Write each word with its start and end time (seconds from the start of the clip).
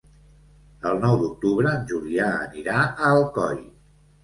El 0.91 0.97
nou 1.03 1.17
d'octubre 1.25 1.69
en 1.75 1.85
Julià 1.93 2.31
anirà 2.47 2.81
a 2.89 3.13
Alcoi. 3.13 3.65